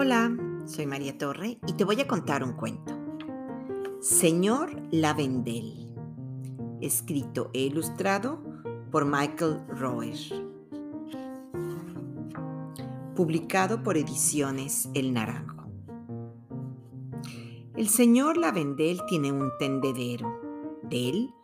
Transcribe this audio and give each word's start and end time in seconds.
Hola, 0.00 0.32
soy 0.64 0.86
María 0.86 1.18
Torre 1.18 1.58
y 1.66 1.72
te 1.72 1.82
voy 1.82 2.00
a 2.00 2.06
contar 2.06 2.44
un 2.44 2.52
cuento. 2.52 2.96
Señor 4.00 4.80
Lavendel, 4.92 5.92
escrito 6.80 7.50
e 7.52 7.62
ilustrado 7.62 8.40
por 8.92 9.04
Michael 9.04 9.60
Roer. 9.66 10.16
Publicado 13.16 13.82
por 13.82 13.96
Ediciones 13.96 14.88
El 14.94 15.12
Naranjo. 15.12 15.64
El 17.74 17.88
señor 17.88 18.36
Lavendel 18.36 19.00
tiene 19.08 19.32
un 19.32 19.50
tendedero. 19.58 20.32
De 20.84 21.08
él 21.08 21.34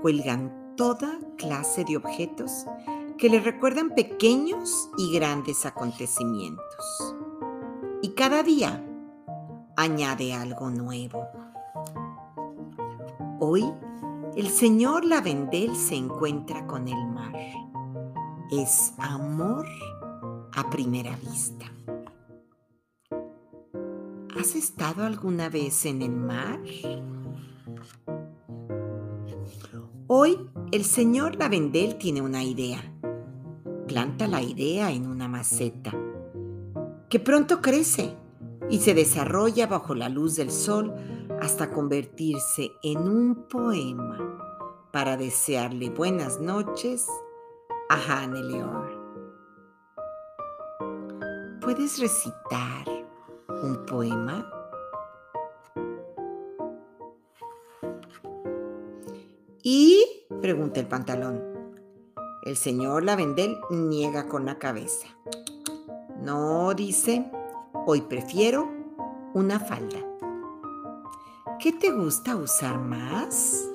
cuelgan 0.00 0.74
toda 0.78 1.18
clase 1.36 1.84
de 1.84 1.98
objetos 1.98 2.64
que 3.18 3.28
le 3.28 3.40
recuerdan 3.40 3.90
pequeños 3.94 4.88
y 4.96 5.12
grandes 5.12 5.66
acontecimientos. 5.66 7.17
Y 8.00 8.10
cada 8.10 8.44
día 8.44 8.84
añade 9.76 10.32
algo 10.32 10.70
nuevo. 10.70 11.26
Hoy 13.40 13.64
el 14.36 14.48
señor 14.48 15.04
Lavendel 15.04 15.74
se 15.74 15.96
encuentra 15.96 16.64
con 16.66 16.86
el 16.86 17.06
mar. 17.08 17.34
Es 18.52 18.94
amor 18.98 19.66
a 20.54 20.70
primera 20.70 21.16
vista. 21.16 21.66
¿Has 24.38 24.54
estado 24.54 25.04
alguna 25.04 25.48
vez 25.48 25.84
en 25.84 26.02
el 26.02 26.12
mar? 26.12 26.60
Hoy 30.06 30.38
el 30.70 30.84
señor 30.84 31.34
Lavendel 31.34 31.96
tiene 31.98 32.22
una 32.22 32.44
idea. 32.44 32.80
Planta 33.88 34.28
la 34.28 34.40
idea 34.40 34.92
en 34.92 35.08
una 35.08 35.26
maceta, 35.26 35.92
que 37.08 37.18
pronto 37.18 37.60
crece 37.60 38.14
y 38.68 38.80
se 38.80 38.94
desarrolla 38.94 39.66
bajo 39.66 39.94
la 39.94 40.08
luz 40.08 40.36
del 40.36 40.50
sol 40.50 40.94
hasta 41.40 41.70
convertirse 41.70 42.72
en 42.82 42.98
un 42.98 43.46
poema 43.48 44.88
para 44.92 45.16
desearle 45.16 45.90
buenas 45.90 46.40
noches 46.40 47.06
a 47.88 47.96
Hanneleor. 47.96 48.98
¿Puedes 51.60 51.98
recitar 51.98 52.86
un 53.62 53.84
poema? 53.86 54.50
¿Y? 59.62 60.04
pregunta 60.40 60.80
el 60.80 60.86
pantalón. 60.86 61.42
El 62.44 62.56
señor 62.56 63.04
Lavendel 63.04 63.58
niega 63.70 64.28
con 64.28 64.46
la 64.46 64.58
cabeza. 64.58 65.17
No, 66.28 66.74
dice, 66.74 67.24
hoy 67.86 68.02
prefiero 68.02 68.68
una 69.32 69.58
falda. 69.58 69.98
¿Qué 71.58 71.72
te 71.72 71.90
gusta 71.90 72.36
usar 72.36 72.78
más? 72.78 73.66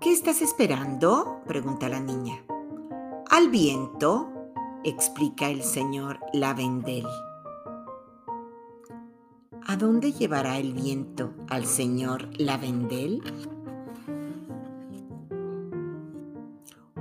¿Qué 0.00 0.12
estás 0.12 0.40
esperando? 0.40 1.40
pregunta 1.48 1.88
la 1.88 1.98
niña. 1.98 2.44
Al 3.28 3.48
viento, 3.48 4.30
explica 4.84 5.48
el 5.48 5.64
señor 5.64 6.20
Lavendel. 6.32 7.08
¿A 9.66 9.74
dónde 9.74 10.12
llevará 10.12 10.58
el 10.58 10.74
viento 10.74 11.34
al 11.48 11.66
señor 11.66 12.28
Lavendel? 12.38 13.20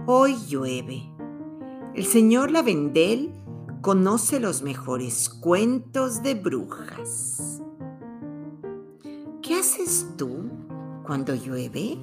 Hoy 0.08 0.36
llueve. 0.48 1.11
El 1.94 2.06
señor 2.06 2.52
Lavendel 2.52 3.34
conoce 3.82 4.40
los 4.40 4.62
mejores 4.62 5.28
cuentos 5.28 6.24
de 6.24 6.36
brujas. 6.36 7.62
¿Qué 9.42 9.56
haces 9.56 10.08
tú 10.16 10.50
cuando 11.06 11.36
llueve? 11.36 11.98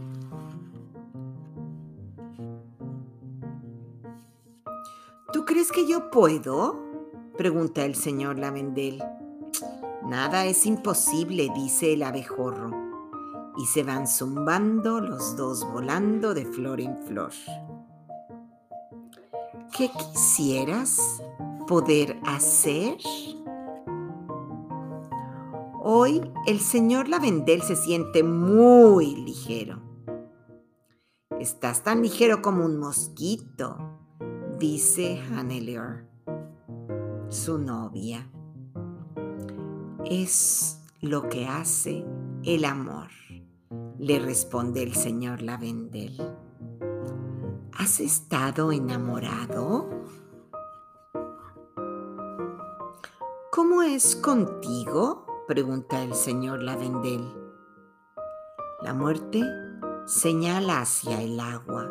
¿Tú 5.33 5.47
crees 5.47 5.73
que 5.73 5.89
yo 5.89 6.11
puedo? 6.11 6.79
pregunta 7.39 7.87
el 7.87 7.95
señor 7.95 8.39
Lavendel. 8.39 9.03
Nada 10.07 10.45
es 10.45 10.67
imposible, 10.67 11.49
dice 11.55 11.95
el 11.95 12.03
abejorro, 12.03 12.73
y 13.57 13.65
se 13.65 13.85
van 13.85 14.07
zumbando 14.07 15.01
los 15.01 15.35
dos 15.35 15.65
volando 15.73 16.35
de 16.35 16.45
flor 16.45 16.83
en 16.83 16.95
flor. 17.07 17.33
¿Qué 19.77 19.91
quisieras 19.91 21.23
poder 21.67 22.19
hacer? 22.25 22.97
Hoy 25.83 26.21
el 26.47 26.59
señor 26.61 27.09
Lavendel 27.09 27.63
se 27.63 27.77
siente 27.77 28.23
muy 28.23 29.15
ligero. 29.15 29.81
Estás 31.39 31.85
tan 31.85 32.03
ligero 32.03 32.43
como 32.43 32.65
un 32.65 32.79
mosquito, 32.79 33.77
dice 34.59 35.21
Hanneleor, 35.31 36.07
su 37.29 37.59
novia 37.59 38.31
es 40.05 40.81
lo 41.01 41.29
que 41.29 41.47
hace 41.47 42.05
el 42.43 42.65
amor, 42.65 43.09
le 43.99 44.19
responde 44.19 44.83
el 44.83 44.95
señor 44.95 45.43
Lavendel. 45.43 46.19
¿Has 47.89 48.01
estado 48.01 48.71
enamorado? 48.71 49.89
¿Cómo 53.51 53.81
es 53.81 54.15
contigo? 54.15 55.25
pregunta 55.49 56.03
el 56.03 56.13
señor 56.13 56.63
Lavendel. 56.63 57.27
La 58.83 58.93
muerte 58.93 59.43
señala 60.05 60.83
hacia 60.83 61.23
el 61.23 61.41
agua. 61.41 61.91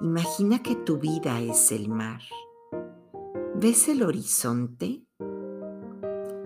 Imagina 0.00 0.60
que 0.60 0.74
tu 0.74 0.98
vida 0.98 1.40
es 1.40 1.70
el 1.70 1.88
mar. 1.88 2.20
¿Ves 3.54 3.88
el 3.88 4.02
horizonte? 4.02 5.04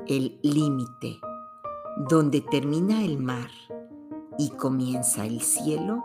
el 0.07 0.39
límite, 0.43 1.19
donde 2.11 2.43
termina 2.43 3.03
el 3.03 3.17
mar 3.17 3.49
y 4.37 4.51
comienza 4.51 5.25
el 5.25 5.41
cielo, 5.41 6.05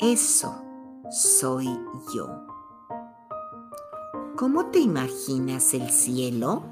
eso 0.00 0.71
soy 1.12 1.68
yo. 2.14 2.46
¿Cómo 4.34 4.70
te 4.70 4.78
imaginas 4.78 5.74
el 5.74 5.90
cielo? 5.90 6.64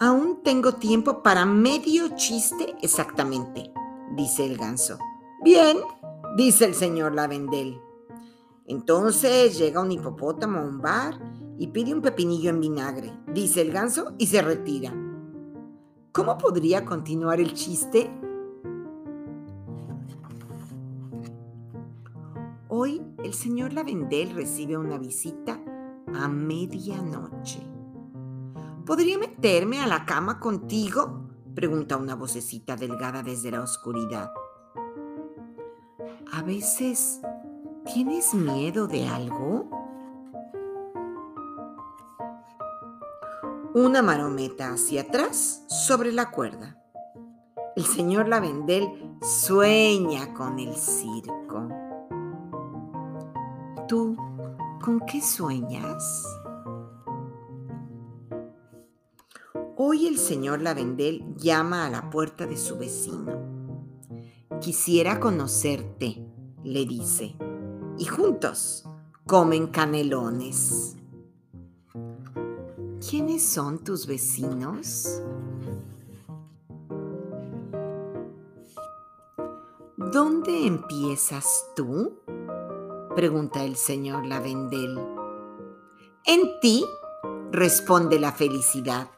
Aún 0.00 0.40
tengo 0.42 0.72
tiempo 0.72 1.22
para 1.22 1.46
medio 1.46 2.16
chiste 2.16 2.74
exactamente, 2.82 3.72
dice 4.16 4.44
el 4.44 4.56
ganso. 4.56 4.98
Bien, 5.44 5.78
dice 6.36 6.64
el 6.64 6.74
señor 6.74 7.14
Lavendel. 7.14 7.80
Entonces 8.66 9.56
llega 9.56 9.80
un 9.80 9.92
hipopótamo 9.92 10.58
a 10.58 10.64
un 10.64 10.82
bar 10.82 11.20
y 11.58 11.68
pide 11.68 11.94
un 11.94 12.02
pepinillo 12.02 12.50
en 12.50 12.60
vinagre, 12.60 13.16
dice 13.28 13.60
el 13.60 13.70
ganso 13.70 14.14
y 14.18 14.26
se 14.26 14.42
retira. 14.42 14.92
¿Cómo 16.10 16.36
podría 16.38 16.84
continuar 16.84 17.40
el 17.40 17.54
chiste? 17.54 18.10
El 23.24 23.34
señor 23.34 23.72
Lavendel 23.72 24.34
recibe 24.34 24.76
una 24.76 24.98
visita 24.98 25.60
a 26.14 26.28
medianoche. 26.28 27.60
¿Podría 28.84 29.18
meterme 29.18 29.80
a 29.80 29.86
la 29.86 30.04
cama 30.04 30.40
contigo? 30.40 31.28
pregunta 31.54 31.96
una 31.96 32.14
vocecita 32.14 32.76
delgada 32.76 33.22
desde 33.22 33.50
la 33.50 33.62
oscuridad. 33.62 34.32
A 36.32 36.42
veces, 36.42 37.20
¿tienes 37.84 38.34
miedo 38.34 38.86
de 38.86 39.06
algo? 39.06 39.82
una 43.74 44.02
marometa 44.02 44.72
hacia 44.72 45.02
atrás 45.02 45.64
sobre 45.68 46.12
la 46.12 46.30
cuerda. 46.30 46.78
El 47.74 47.84
señor 47.84 48.28
Lavendel 48.28 49.16
sueña 49.22 50.34
con 50.34 50.58
el 50.58 50.74
circo. 50.76 51.41
¿Tú 53.88 54.16
con 54.80 55.00
qué 55.00 55.20
sueñas? 55.20 56.24
Hoy 59.76 60.06
el 60.06 60.18
señor 60.18 60.62
Lavendel 60.62 61.34
llama 61.36 61.86
a 61.86 61.90
la 61.90 62.08
puerta 62.08 62.46
de 62.46 62.56
su 62.56 62.78
vecino. 62.78 63.40
Quisiera 64.60 65.18
conocerte, 65.18 66.24
le 66.62 66.86
dice, 66.86 67.34
y 67.98 68.04
juntos 68.04 68.84
comen 69.26 69.66
canelones. 69.66 70.96
¿Quiénes 73.08 73.42
son 73.42 73.82
tus 73.82 74.06
vecinos? 74.06 75.20
¿Dónde 79.96 80.66
empiezas 80.66 81.66
tú? 81.74 82.20
Pregunta 83.14 83.64
el 83.64 83.76
señor 83.76 84.26
Lavendel. 84.26 84.98
En 86.24 86.60
ti, 86.60 86.84
responde 87.50 88.18
la 88.18 88.32
felicidad. 88.32 89.08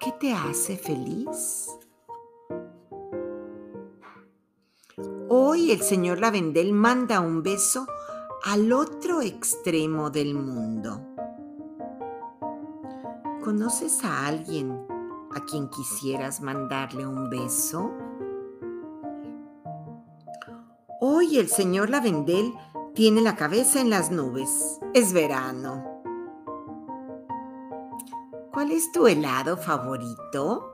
¿Qué 0.00 0.12
te 0.12 0.32
hace 0.32 0.76
feliz? 0.76 1.68
Hoy 5.28 5.72
el 5.72 5.82
señor 5.82 6.20
Lavendel 6.20 6.72
manda 6.72 7.20
un 7.20 7.42
beso 7.42 7.86
al 8.44 8.72
otro 8.72 9.20
extremo 9.20 10.10
del 10.10 10.34
mundo. 10.34 11.00
¿Conoces 13.42 14.04
a 14.04 14.26
alguien 14.26 14.86
a 15.34 15.44
quien 15.44 15.68
quisieras 15.68 16.40
mandarle 16.40 17.06
un 17.06 17.28
beso? 17.28 17.92
Hoy 20.98 21.36
el 21.38 21.48
señor 21.48 21.90
Lavendel 21.90 22.54
tiene 22.94 23.20
la 23.20 23.36
cabeza 23.36 23.82
en 23.82 23.90
las 23.90 24.10
nubes. 24.10 24.80
Es 24.94 25.12
verano. 25.12 25.84
¿Cuál 28.50 28.70
es 28.70 28.90
tu 28.92 29.06
helado 29.06 29.58
favorito? 29.58 30.72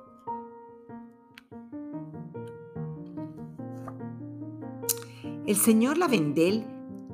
El 5.44 5.56
señor 5.56 5.98
Lavendel 5.98 6.64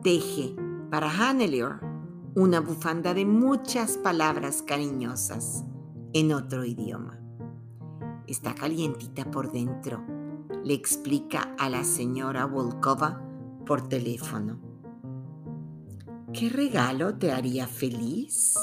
teje 0.03 0.55
para 0.91 1.09
Hannelier 1.09 1.81
una 2.35 2.61
bufanda 2.61 3.15
de 3.15 3.25
muchas 3.25 3.97
palabras 3.97 4.61
cariñosas 4.61 5.65
en 6.13 6.35
otro 6.35 6.63
idioma. 6.63 7.19
Está 8.27 8.55
calientita 8.55 9.31
por 9.31 9.51
dentro, 9.51 10.05
le 10.65 10.75
explica 10.75 11.55
a 11.59 11.69
la 11.69 11.85
señora 11.85 12.47
Volkova 12.47 13.21
por 13.67 13.89
teléfono. 13.89 14.59
¿Qué 16.33 16.49
regalo 16.49 17.17
te 17.17 17.33
haría 17.33 17.67
feliz? 17.67 18.55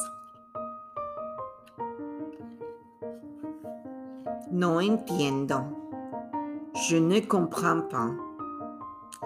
No 4.52 4.82
entiendo. 4.82 5.66
Je 6.88 7.00
ne 7.00 7.22
comprends 7.28 7.86
pas. 7.90 8.12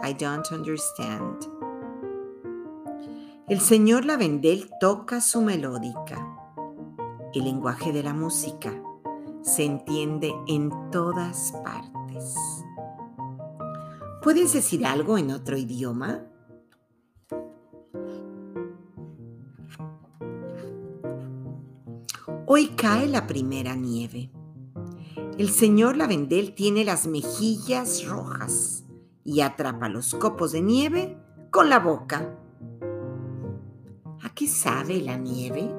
I 0.03 0.13
don't 0.13 0.51
understand. 0.51 1.45
El 3.47 3.59
señor 3.59 4.05
Lavendel 4.05 4.69
toca 4.79 5.21
su 5.21 5.41
melódica. 5.41 6.25
El 7.33 7.43
lenguaje 7.43 7.91
de 7.91 8.03
la 8.03 8.13
música 8.13 8.71
se 9.41 9.65
entiende 9.65 10.33
en 10.47 10.71
todas 10.91 11.53
partes. 12.09 12.35
¿Puedes 14.21 14.53
decir 14.53 14.85
algo 14.85 15.17
en 15.17 15.31
otro 15.31 15.57
idioma? 15.57 16.25
Hoy 22.45 22.69
cae 22.75 23.07
la 23.07 23.27
primera 23.27 23.75
nieve. 23.75 24.31
El 25.37 25.49
señor 25.49 25.95
Lavendel 25.95 26.53
tiene 26.53 26.83
las 26.83 27.07
mejillas 27.07 28.05
rojas 28.05 28.83
y 29.23 29.41
atrapa 29.41 29.87
los 29.87 30.15
copos 30.15 30.51
de 30.51 30.61
nieve 30.61 31.17
con 31.51 31.69
la 31.69 31.79
boca. 31.79 32.35
¿A 34.21 34.33
qué 34.33 34.47
sabe 34.47 34.99
la 35.01 35.15
nieve? 35.15 35.71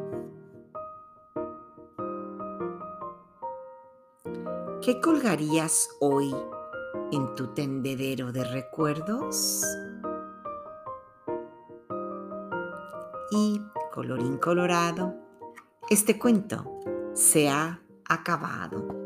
¿Qué 4.82 4.98
colgarías 4.98 5.90
hoy 6.00 6.34
en 7.12 7.34
tu 7.34 7.48
tendedero 7.48 8.32
de 8.32 8.44
recuerdos? 8.44 9.62
Y, 13.30 13.60
colorín 13.92 14.38
colorado, 14.38 15.14
este 15.90 16.18
cuento 16.18 16.80
se 17.12 17.50
ha 17.50 17.82
acabado. 18.08 18.99